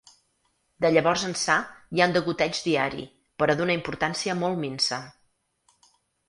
De 0.85 0.89
llavors 0.93 1.25
ençà 1.27 1.57
hi 1.97 2.01
ha 2.01 2.07
un 2.11 2.15
degoteig 2.15 2.61
diari, 2.69 3.05
però 3.43 3.57
d’una 3.61 3.77
importància 3.81 4.37
molt 4.41 4.61
minsa. 4.65 5.01